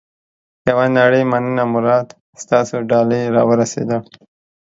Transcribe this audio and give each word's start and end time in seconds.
یوه 0.69 0.85
نړۍ 0.97 1.23
مننه 1.31 1.63
مراد. 1.73 2.07
ستاسو 2.41 2.75
ډالۍ 2.89 3.23
را 3.35 3.41
ورسېده. 3.49 3.97